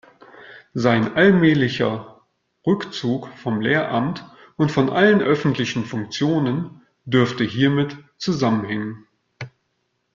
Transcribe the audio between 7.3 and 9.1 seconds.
hiermit zusammenhängen.